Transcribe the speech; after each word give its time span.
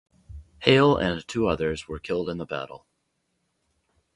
Hale 0.61 0.97
and 0.97 1.27
two 1.27 1.45
others 1.47 1.87
were 1.87 1.99
killed 1.99 2.27
in 2.27 2.39
the 2.39 2.45
battle. 2.47 2.87